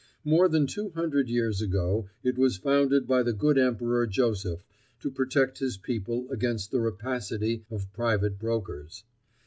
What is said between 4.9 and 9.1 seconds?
to protect his people against the rapacity of private brokers.